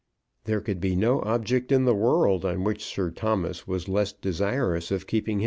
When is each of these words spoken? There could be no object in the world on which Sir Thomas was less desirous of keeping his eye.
There 0.45 0.61
could 0.61 0.79
be 0.81 0.95
no 0.95 1.21
object 1.21 1.71
in 1.71 1.85
the 1.85 1.93
world 1.93 2.43
on 2.43 2.63
which 2.63 2.83
Sir 2.83 3.11
Thomas 3.11 3.67
was 3.67 3.87
less 3.87 4.11
desirous 4.11 4.89
of 4.89 5.05
keeping 5.05 5.37
his 5.37 5.39
eye. 5.39 5.39